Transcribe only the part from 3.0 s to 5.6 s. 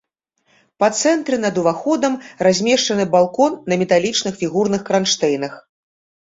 балкон на металічных фігурных кранштэйнах.